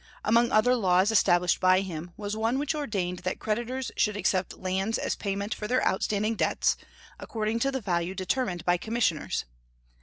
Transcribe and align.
Among 0.25 0.51
other 0.51 0.75
laws 0.75 1.11
established 1.11 1.59
by 1.59 1.81
him 1.81 2.11
was 2.17 2.35
one 2.35 2.57
which 2.57 2.73
ordained 2.73 3.19
that 3.19 3.37
creditors 3.37 3.91
should 3.95 4.17
accept 4.17 4.57
lands 4.57 4.97
as 4.97 5.15
payment 5.15 5.53
for 5.53 5.67
their 5.67 5.85
outstanding 5.87 6.33
debts, 6.33 6.75
according 7.19 7.59
to 7.59 7.71
the 7.71 7.81
value 7.81 8.15
determined 8.15 8.65
by 8.65 8.77
commissioners. 8.77 9.45